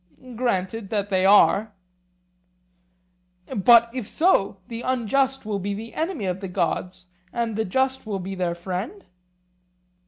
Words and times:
Granted 0.35 0.89
that 0.89 1.11
they 1.11 1.27
are. 1.27 1.73
But 3.55 3.91
if 3.93 4.09
so, 4.09 4.57
the 4.67 4.81
unjust 4.81 5.45
will 5.45 5.59
be 5.59 5.75
the 5.75 5.93
enemy 5.93 6.25
of 6.25 6.39
the 6.39 6.47
gods, 6.47 7.05
and 7.31 7.55
the 7.55 7.65
just 7.65 8.03
will 8.07 8.17
be 8.17 8.33
their 8.33 8.55
friend? 8.55 9.05